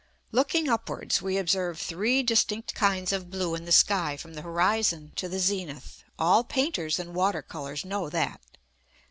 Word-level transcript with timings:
Looking 0.31 0.67
upwards, 0.67 1.21
we 1.21 1.37
observe 1.37 1.79
three 1.79 2.23
distinct 2.23 2.73
kinds 2.73 3.11
of 3.11 3.29
blue 3.29 3.53
in 3.53 3.65
the 3.65 3.71
sky 3.71 4.17
from 4.17 4.33
the 4.33 4.41
horizon 4.41 5.11
to 5.17 5.29
the 5.29 5.37
zenith. 5.37 6.03
All 6.17 6.43
painters 6.43 6.97
in 6.97 7.13
water 7.13 7.43
colours 7.43 7.85
know 7.85 8.09
that. 8.09 8.41